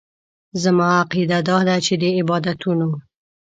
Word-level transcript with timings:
زما 0.63 0.87
عقیده 1.01 1.37
داده 1.49 1.75
چې 1.85 1.93
د 2.01 2.03
عبادتونو. 2.19 2.89